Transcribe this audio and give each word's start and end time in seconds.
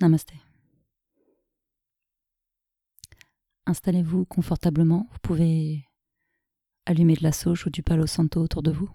Namasté. 0.00 0.34
Installez-vous 3.66 4.24
confortablement. 4.24 5.06
Vous 5.12 5.18
pouvez 5.22 5.84
allumer 6.86 7.14
de 7.14 7.22
la 7.22 7.32
sauge 7.32 7.66
ou 7.66 7.70
du 7.70 7.82
palo 7.82 8.06
santo 8.06 8.40
autour 8.40 8.62
de 8.62 8.70
vous. 8.70 8.90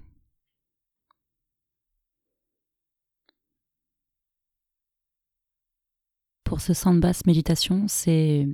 Pour 6.44 6.62
ce 6.62 7.00
basse 7.00 7.26
méditation, 7.26 7.88
c'est 7.88 8.48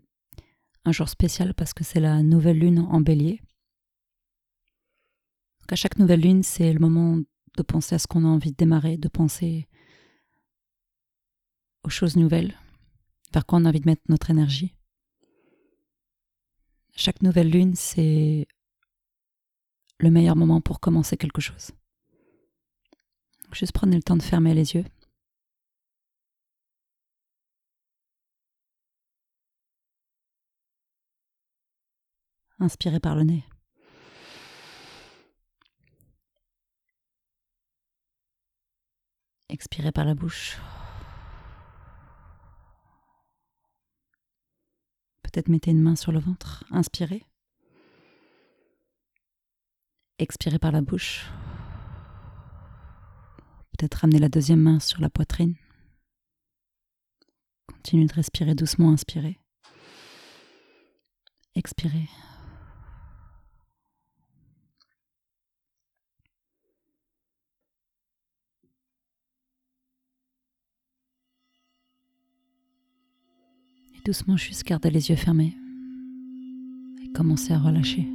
un 0.85 0.91
jour 0.91 1.07
spécial 1.07 1.53
parce 1.53 1.73
que 1.73 1.83
c'est 1.83 1.99
la 1.99 2.21
nouvelle 2.23 2.59
lune 2.59 2.79
en 2.79 3.01
bélier. 3.01 3.41
à 5.69 5.75
chaque 5.75 5.97
nouvelle 5.97 6.21
lune, 6.21 6.43
c'est 6.43 6.73
le 6.73 6.79
moment 6.79 7.17
de 7.57 7.63
penser 7.63 7.95
à 7.95 7.99
ce 7.99 8.07
qu'on 8.07 8.25
a 8.25 8.27
envie 8.27 8.51
de 8.51 8.57
démarrer, 8.57 8.97
de 8.97 9.07
penser 9.07 9.67
aux 11.83 11.89
choses 11.89 12.15
nouvelles, 12.15 12.57
vers 13.33 13.45
quoi 13.45 13.59
on 13.59 13.65
a 13.65 13.69
envie 13.69 13.79
de 13.79 13.89
mettre 13.89 14.03
notre 14.09 14.29
énergie. 14.29 14.75
Chaque 16.95 17.21
nouvelle 17.21 17.49
lune, 17.49 17.75
c'est 17.75 18.47
le 19.99 20.11
meilleur 20.11 20.35
moment 20.35 20.61
pour 20.61 20.79
commencer 20.79 21.17
quelque 21.17 21.41
chose. 21.41 21.71
juste 23.53 23.73
prenez 23.73 23.95
le 23.95 24.03
temps 24.03 24.17
de 24.17 24.23
fermer 24.23 24.53
les 24.53 24.75
yeux. 24.75 24.85
Inspirez 32.59 32.99
par 32.99 33.15
le 33.15 33.23
nez. 33.23 33.43
Expirez 39.49 39.91
par 39.91 40.05
la 40.05 40.13
bouche. 40.13 40.57
Peut-être 45.31 45.49
mettez 45.49 45.71
une 45.71 45.81
main 45.81 45.95
sur 45.95 46.11
le 46.11 46.19
ventre. 46.19 46.65
Inspirez. 46.71 47.23
Expirez 50.19 50.59
par 50.59 50.71
la 50.71 50.81
bouche. 50.81 51.25
Peut-être 53.71 53.95
ramenez 53.95 54.19
la 54.19 54.29
deuxième 54.29 54.59
main 54.59 54.79
sur 54.79 54.99
la 54.99 55.09
poitrine. 55.09 55.55
Continuez 57.67 58.05
de 58.05 58.13
respirer 58.13 58.55
doucement, 58.55 58.91
inspirez. 58.91 59.39
Expirez. 61.55 62.07
Doucement 74.05 74.37
juste 74.37 74.63
garder 74.63 74.89
les 74.89 75.09
yeux 75.09 75.15
fermés 75.15 75.55
et 77.03 77.11
commencer 77.11 77.53
à 77.53 77.59
relâcher. 77.59 78.07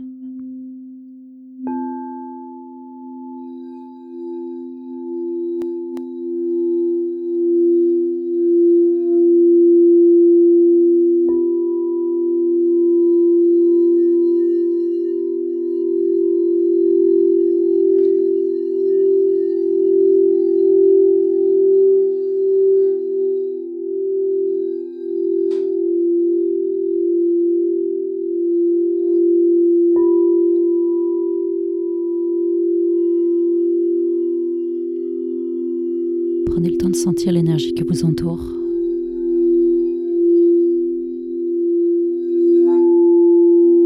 Sentir 37.06 37.30
l'énergie 37.30 37.72
qui 37.72 37.84
vous 37.84 38.04
entoure. 38.04 38.44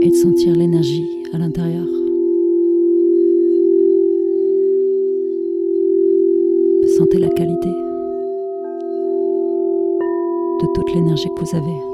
Et 0.01 0.09
de 0.09 0.15
sentir 0.15 0.57
l'énergie 0.57 1.05
à 1.35 1.37
l'intérieur. 1.37 1.87
Sentez 6.97 7.19
la 7.19 7.29
qualité 7.29 7.69
de 10.63 10.67
toute 10.75 10.95
l'énergie 10.95 11.29
que 11.37 11.45
vous 11.45 11.57
avez. 11.57 11.90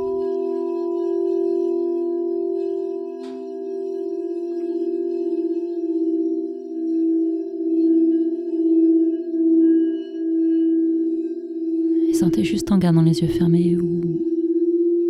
Sentez 12.86 13.02
juste 13.02 13.02
en 13.02 13.02
gardant 13.02 13.02
les 13.02 13.20
yeux 13.20 13.28
fermés 13.28 13.76
où 13.76 14.00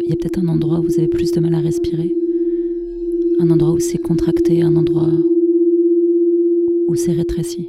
il 0.05 0.11
y 0.11 0.13
a 0.13 0.17
peut-être 0.17 0.39
un 0.39 0.49
endroit 0.49 0.79
où 0.81 0.83
vous 0.83 0.99
avez 0.99 1.09
plus 1.09 1.33
de 1.33 1.41
mal 1.41 1.55
à 1.55 1.61
respirer, 1.61 2.15
un 3.41 3.51
endroit 3.51 3.73
où 3.73 3.81
c'est 3.81 3.99
contracté, 3.99 4.63
un 4.63 4.77
endroit 4.77 5.11
où 6.89 6.95
c'est 6.95 7.13
rétréci. 7.13 7.69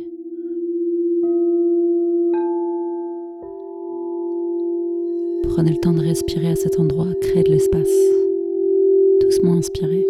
Prenez 5.43 5.71
le 5.71 5.81
temps 5.81 5.93
de 5.93 6.01
respirer 6.01 6.49
à 6.49 6.55
cet 6.55 6.79
endroit, 6.79 7.07
créez 7.21 7.43
de 7.43 7.49
l'espace. 7.49 7.89
Doucement 9.21 9.53
inspirez. 9.53 10.05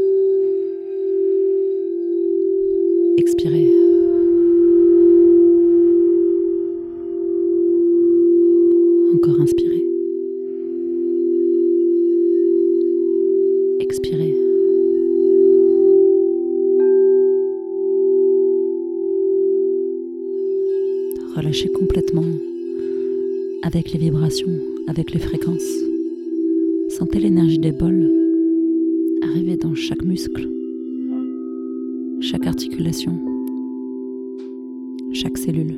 Expirez. 3.18 3.68
Encore 9.16 9.40
inspirez. 9.40 9.67
Expirez. 13.98 14.36
Relâchez 21.36 21.70
complètement 21.70 22.26
avec 23.64 23.92
les 23.94 23.98
vibrations, 23.98 24.52
avec 24.88 25.14
les 25.14 25.20
fréquences. 25.20 25.78
Sentez 26.90 27.20
l'énergie 27.20 27.58
des 27.58 27.72
bols 27.72 28.08
arriver 29.24 29.58
dans 29.58 29.74
chaque 29.74 30.04
muscle, 30.04 30.48
chaque 32.22 32.46
articulation, 32.46 33.18
chaque 35.12 35.40
cellule, 35.40 35.76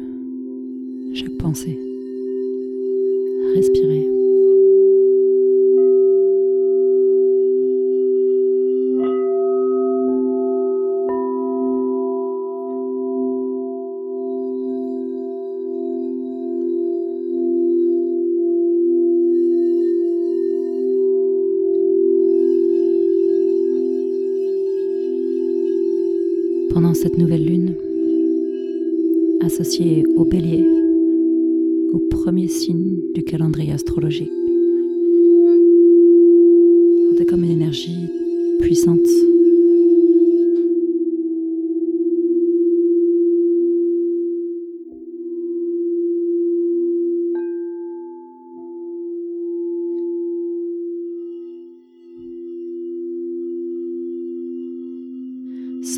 chaque 1.13 1.37
pensée. 1.37 1.79
Respirez. 3.55 4.08
Nouvelle 27.19 27.45
lune, 27.45 27.75
associée 29.41 30.05
au 30.15 30.23
bélier, 30.23 30.65
au 31.91 31.99
premier 32.09 32.47
signe 32.47 32.97
du 33.13 33.23
calendrier 33.23 33.73
astrologique. 33.73 34.31
Sentez 37.09 37.25
comme 37.25 37.43
une 37.43 37.51
énergie 37.51 38.07
puissante. 38.61 39.05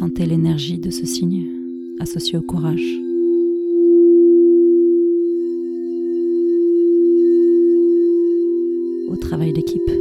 Sentez 0.01 0.25
l'énergie 0.25 0.80
de 0.80 0.89
ce 0.89 1.06
signe 1.06 1.45
associé 2.00 2.36
au 2.36 2.42
courage. 2.42 3.00
travail 9.21 9.53
d'équipe, 9.53 9.92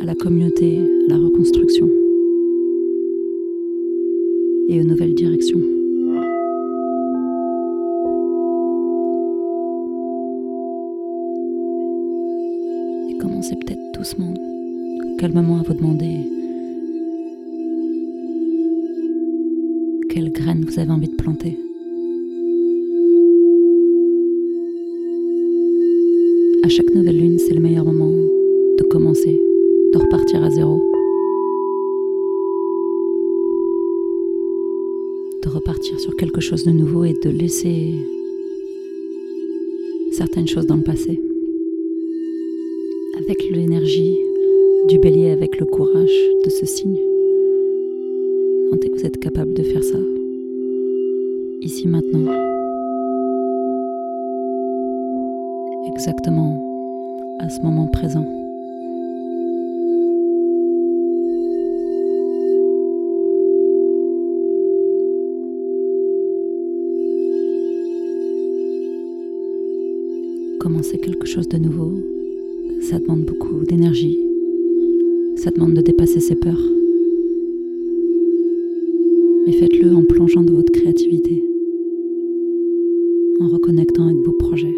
à 0.00 0.04
la 0.04 0.16
communauté, 0.16 0.80
à 1.06 1.10
la 1.10 1.16
reconstruction 1.16 1.88
et 4.68 4.80
aux 4.80 4.84
nouvelles 4.84 5.14
directions. 5.14 5.60
Commencez 13.20 13.54
peut-être 13.54 13.92
doucement, 13.96 14.34
calmement 15.18 15.60
à 15.60 15.62
vous 15.62 15.74
demander 15.74 16.41
quelle 20.12 20.30
graine 20.30 20.62
vous 20.66 20.78
avez 20.78 20.90
envie 20.90 21.08
de 21.08 21.16
planter. 21.16 21.56
À 26.64 26.68
chaque 26.68 26.94
nouvelle 26.94 27.18
lune, 27.18 27.38
c'est 27.38 27.54
le 27.54 27.60
meilleur 27.60 27.86
moment 27.86 28.10
de 28.10 28.82
commencer, 28.90 29.40
de 29.94 29.98
repartir 29.98 30.44
à 30.44 30.50
zéro. 30.50 30.82
De 35.42 35.48
repartir 35.48 35.98
sur 35.98 36.14
quelque 36.16 36.42
chose 36.42 36.64
de 36.64 36.72
nouveau 36.72 37.04
et 37.04 37.14
de 37.14 37.30
laisser 37.30 37.94
certaines 40.12 40.46
choses 40.46 40.66
dans 40.66 40.76
le 40.76 40.82
passé. 40.82 41.18
Avec 43.18 43.48
l'énergie 43.50 44.18
du 44.88 44.98
bélier, 44.98 45.30
avec 45.30 45.58
le 45.58 45.64
courage 45.64 46.12
de 46.44 46.50
ce 46.50 46.66
signe. 46.66 47.11
Vous 49.02 49.10
capable 49.20 49.52
de 49.54 49.64
faire 49.64 49.82
ça. 49.82 49.98
Ici 51.60 51.88
maintenant. 51.88 52.30
Exactement 55.92 56.56
à 57.40 57.48
ce 57.48 57.60
moment 57.62 57.88
présent. 57.88 58.24
Commencer 70.60 70.98
quelque 70.98 71.26
chose 71.26 71.48
de 71.48 71.58
nouveau, 71.58 71.92
ça 72.82 73.00
demande 73.00 73.24
beaucoup 73.24 73.64
d'énergie, 73.64 74.20
ça 75.34 75.50
demande 75.50 75.74
de 75.74 75.80
dépasser 75.80 76.20
ses 76.20 76.36
peurs. 76.36 76.71
Mais 79.46 79.52
faites-le 79.52 79.94
en 79.94 80.04
plongeant 80.04 80.42
dans 80.42 80.54
votre 80.54 80.72
créativité, 80.72 81.42
en 83.40 83.48
reconnectant 83.48 84.06
avec 84.06 84.18
vos 84.18 84.32
projets. 84.32 84.74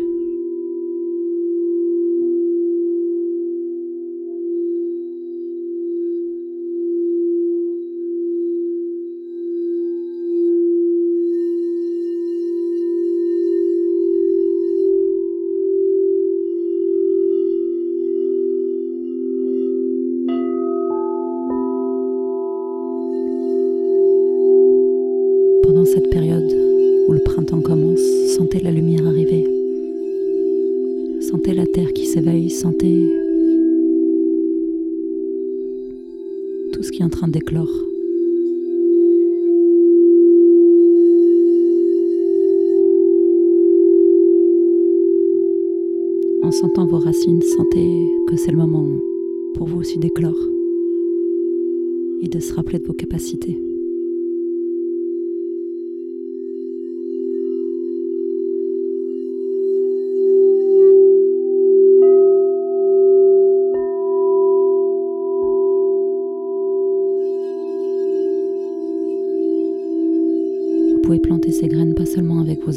S'éveille, 32.15 32.49
sentez 32.49 33.09
tout 36.73 36.83
ce 36.85 36.93
qui 36.93 37.03
est 37.03 37.05
en 37.05 37.09
train 37.09 37.27
d'éclore. 37.27 37.73
En 46.45 46.53
sentant 46.53 46.87
vos 46.87 46.99
racines, 46.99 47.43
sentez 47.43 48.07
que 48.29 48.37
c'est 48.37 48.53
le 48.53 48.59
moment 48.59 48.87
pour 49.55 49.67
vous 49.67 49.81
aussi 49.81 49.99
d'éclore 49.99 50.39
et 52.23 52.29
de 52.29 52.39
se 52.39 52.55
rappeler 52.55 52.79
de 52.79 52.87
vos 52.87 52.93
capacités. 52.93 53.64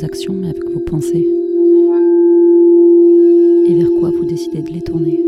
Actions, 0.03 0.33
mais 0.33 0.49
avec 0.49 0.69
vos 0.69 0.79
pensées. 0.79 1.27
Et 3.67 3.75
vers 3.75 3.89
quoi 3.99 4.11
vous 4.11 4.25
décidez 4.25 4.61
de 4.61 4.69
les 4.69 4.81
tourner. 4.81 5.19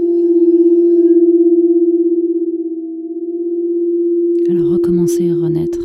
Alors 4.50 4.72
recommencer, 4.74 5.32
renaître, 5.32 5.80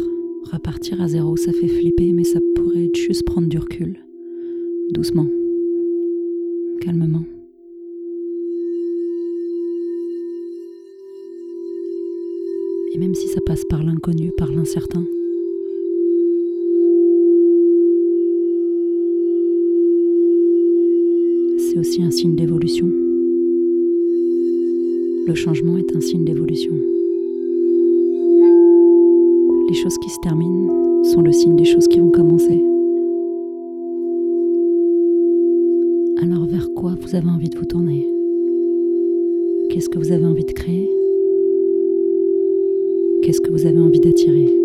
repartir 0.52 1.00
à 1.00 1.08
zéro, 1.08 1.36
ça 1.36 1.52
fait 1.52 1.68
flipper, 1.68 2.12
mais 2.12 2.24
ça 2.24 2.40
pourrait 2.54 2.90
juste 2.94 3.24
prendre 3.24 3.48
du 3.48 3.58
recul. 3.58 3.98
Doucement. 4.92 5.26
Calmement. 6.80 7.24
Et 12.94 12.98
même 12.98 13.14
si 13.14 13.26
ça 13.26 13.40
passe 13.44 13.64
par 13.68 13.82
l'inconnu, 13.82 14.30
par 14.38 14.52
l'incertain, 14.52 15.04
c'est 21.74 21.80
aussi 21.80 22.02
un 22.02 22.10
signe 22.10 22.36
d'évolution. 22.36 22.86
Le 25.26 25.34
changement 25.34 25.76
est 25.76 25.96
un 25.96 26.00
signe 26.00 26.24
d'évolution. 26.24 26.72
Les 29.68 29.74
choses 29.74 29.98
qui 29.98 30.10
se 30.10 30.18
terminent 30.22 31.02
sont 31.02 31.22
le 31.22 31.32
signe 31.32 31.56
des 31.56 31.64
choses 31.64 31.88
qui 31.88 31.98
vont 31.98 32.10
commencer. 32.10 32.62
Alors 36.22 36.46
vers 36.46 36.68
quoi 36.76 36.94
vous 37.00 37.16
avez 37.16 37.28
envie 37.28 37.48
de 37.48 37.58
vous 37.58 37.66
tourner? 37.66 38.06
Qu'est-ce 39.70 39.88
que 39.88 39.98
vous 39.98 40.12
avez 40.12 40.26
envie 40.26 40.44
de 40.44 40.52
créer? 40.52 40.88
Qu'est-ce 43.22 43.40
que 43.40 43.50
vous 43.50 43.66
avez 43.66 43.80
envie 43.80 44.00
d'attirer? 44.00 44.63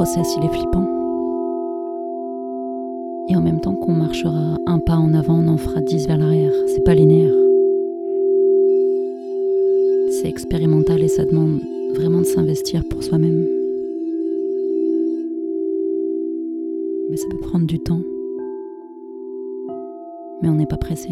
Process, 0.00 0.34
il 0.38 0.44
est 0.46 0.48
flippant. 0.48 0.86
Et 3.28 3.36
en 3.36 3.42
même 3.42 3.60
temps 3.60 3.74
qu'on 3.74 3.92
marchera 3.92 4.56
un 4.64 4.78
pas 4.78 4.96
en 4.96 5.12
avant, 5.12 5.38
on 5.40 5.48
en 5.48 5.58
fera 5.58 5.82
dix 5.82 6.06
vers 6.06 6.16
l'arrière. 6.16 6.52
C'est 6.68 6.82
pas 6.82 6.94
linéaire. 6.94 7.34
C'est 10.08 10.28
expérimental 10.28 11.02
et 11.02 11.08
ça 11.08 11.26
demande 11.26 11.60
vraiment 11.94 12.20
de 12.20 12.24
s'investir 12.24 12.82
pour 12.88 13.02
soi-même. 13.02 13.46
Mais 17.10 17.18
ça 17.18 17.26
peut 17.30 17.40
prendre 17.40 17.66
du 17.66 17.78
temps. 17.78 18.00
Mais 20.40 20.48
on 20.48 20.54
n'est 20.54 20.64
pas 20.64 20.78
pressé. 20.78 21.10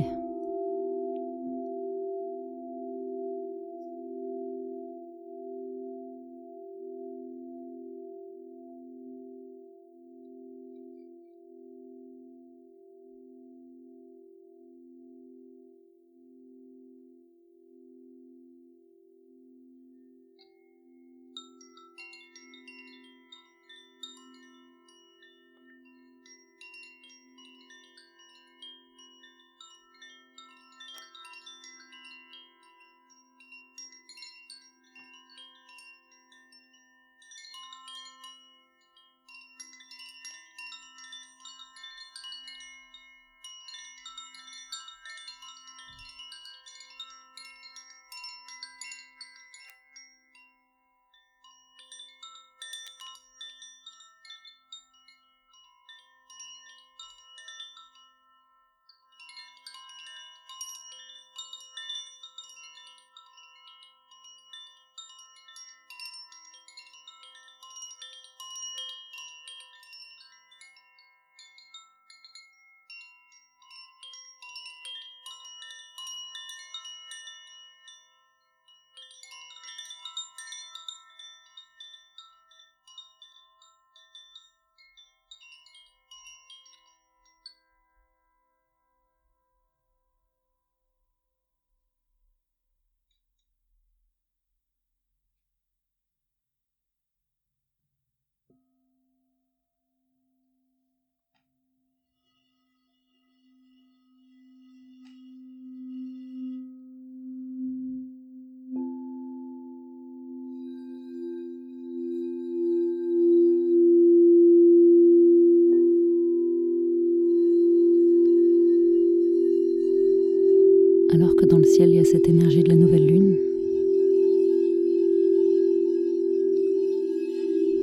Ciel, 121.68 121.90
il 121.90 121.96
y 121.96 121.98
a 121.98 122.04
cette 122.04 122.28
énergie 122.28 122.62
de 122.62 122.70
la 122.70 122.76
nouvelle 122.76 123.06
lune. 123.06 123.36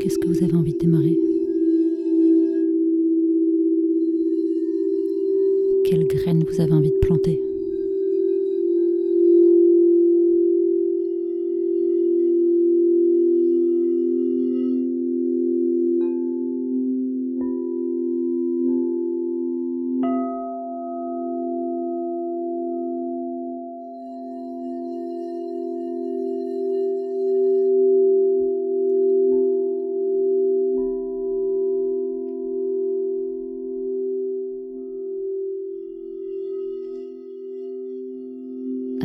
Qu'est-ce 0.02 0.18
que 0.18 0.28
vous 0.28 0.44
avez 0.44 0.56
envie 0.56 0.74
de 0.74 0.78
démarrer? 0.80 1.18
Quelle 5.86 6.06
graine 6.08 6.44
vous 6.44 6.62
avez 6.62 6.74
envie 6.74 6.90
de 6.90 7.08
planter? 7.08 7.40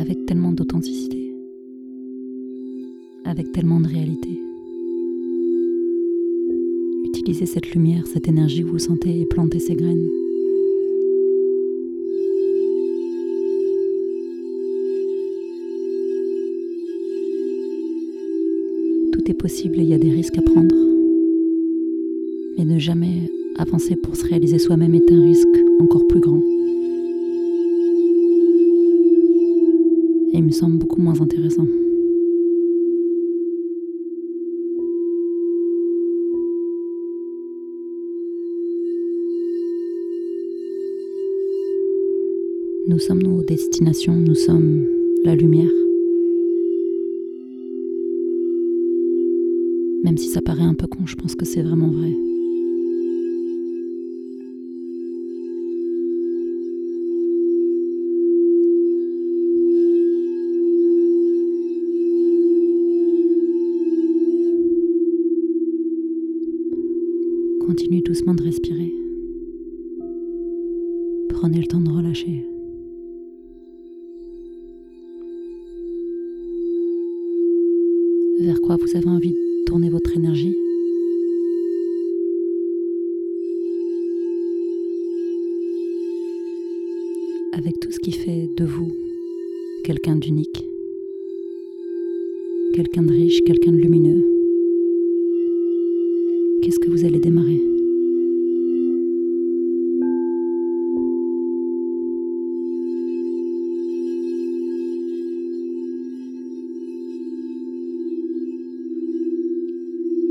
Avec 0.01 0.25
tellement 0.25 0.51
d'authenticité, 0.51 1.33
avec 3.23 3.51
tellement 3.51 3.79
de 3.79 3.87
réalité. 3.87 4.29
Utilisez 7.05 7.45
cette 7.45 7.71
lumière, 7.71 8.07
cette 8.07 8.27
énergie 8.27 8.63
que 8.63 8.69
vous 8.69 8.79
sentez 8.79 9.21
et 9.21 9.25
plantez 9.27 9.59
ces 9.59 9.75
graines. 9.75 10.07
Tout 19.13 19.29
est 19.29 19.35
possible 19.35 19.79
et 19.79 19.83
il 19.83 19.89
y 19.89 19.93
a 19.93 19.99
des 19.99 20.09
risques 20.09 20.39
à 20.39 20.41
prendre. 20.41 20.75
Mais 22.57 22.65
ne 22.65 22.79
jamais 22.79 23.29
avancer 23.57 23.95
pour 23.95 24.15
se 24.15 24.25
réaliser 24.25 24.57
soi-même 24.57 24.95
est 24.95 25.11
un 25.11 25.21
risque 25.23 25.59
encore 25.79 26.07
plus 26.07 26.21
grand. 26.21 26.50
Et 30.33 30.37
il 30.37 30.43
me 30.43 30.51
semble 30.51 30.77
beaucoup 30.77 31.01
moins 31.01 31.19
intéressant. 31.21 31.67
Nous 42.87 42.99
sommes 42.99 43.23
nos 43.23 43.41
destinations, 43.43 44.13
nous 44.13 44.35
sommes 44.35 44.85
la 45.23 45.35
lumière. 45.35 45.71
Même 50.03 50.17
si 50.17 50.27
ça 50.27 50.41
paraît 50.41 50.63
un 50.63 50.73
peu 50.73 50.87
con, 50.87 51.05
je 51.05 51.15
pense 51.15 51.35
que 51.35 51.45
c'est 51.45 51.61
vraiment 51.61 51.89
vrai. 51.89 52.30
Continuez 67.81 68.01
doucement 68.03 68.35
de 68.35 68.43
respirer. 68.43 68.93
Prenez 71.29 71.57
le 71.57 71.65
temps 71.65 71.81
de 71.81 71.89
relâcher. 71.89 72.45
Vers 78.39 78.61
quoi 78.61 78.77
vous 78.77 78.95
avez 78.95 79.07
envie 79.07 79.31
de 79.31 79.65
tourner 79.65 79.89
votre 79.89 80.15
énergie? 80.15 80.55
Avec 87.53 87.79
tout 87.79 87.91
ce 87.91 87.97
qui 87.97 88.11
fait 88.11 88.47
de 88.57 88.65
vous 88.65 88.91
quelqu'un 89.83 90.17
d'unique, 90.17 90.69
quelqu'un 92.75 93.01
de 93.01 93.11
riche, 93.11 93.41
quelqu'un 93.43 93.71
de 93.71 93.77
lumineux 93.77 94.23
qu'est-ce 96.61 96.79
que 96.79 96.89
vous 96.89 97.05
allez 97.05 97.19
démarrer? 97.19 97.70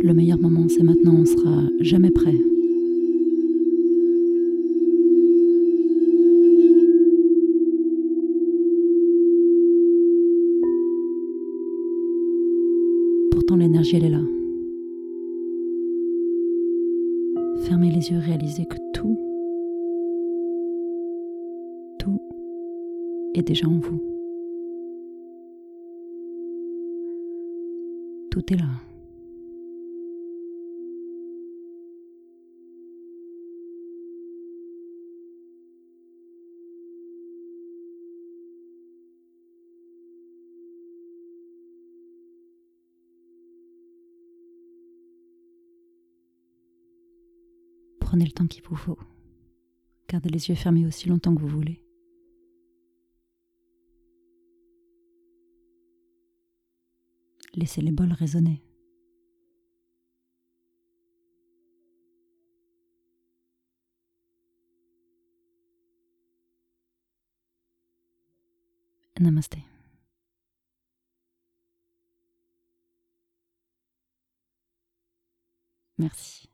Le 0.02 0.14
meilleur 0.14 0.38
moment, 0.38 0.66
c'est 0.66 0.82
maintenant, 0.82 1.14
on 1.14 1.26
sera 1.26 1.62
jamais 1.80 2.10
prêt. 2.10 2.34
Pourtant, 13.30 13.56
l'énergie, 13.56 13.96
elle 13.96 14.04
est 14.04 14.08
là. 14.08 14.22
Fermez 17.64 17.90
les 17.90 18.10
yeux, 18.10 18.18
réalisez 18.18 18.64
que 18.64 18.76
tout, 18.94 19.18
tout 21.98 22.20
est 23.34 23.42
déjà 23.42 23.68
en 23.68 23.78
vous. 23.78 24.00
Tout 28.30 28.50
est 28.50 28.56
là. 28.56 28.89
Prenez 48.20 48.28
le 48.28 48.34
temps 48.34 48.46
qu'il 48.46 48.62
vous 48.64 48.76
faut. 48.76 48.98
Gardez 50.06 50.28
les 50.28 50.50
yeux 50.50 50.54
fermés 50.54 50.84
aussi 50.84 51.08
longtemps 51.08 51.34
que 51.34 51.40
vous 51.40 51.48
voulez. 51.48 51.82
Laissez 57.54 57.80
les 57.80 57.92
bols 57.92 58.12
résonner. 58.12 58.62
Namaste. 69.18 69.56
Merci. 75.96 76.49